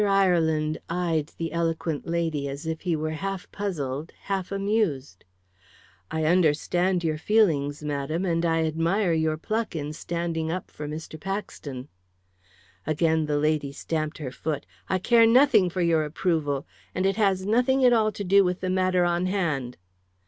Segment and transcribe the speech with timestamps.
[0.07, 5.25] Ireland eyed the eloquent lady as if he were half puzzled, half amused.
[6.09, 11.19] "I understand your feelings, madam, and I admire your pluck in standing up for Mr.
[11.19, 11.87] Paxton."
[12.87, 14.65] Again the lady stamped her foot.
[14.89, 16.65] "I care nothing for your approval!
[16.95, 19.77] And it has nothing at all to do with the matter on hand."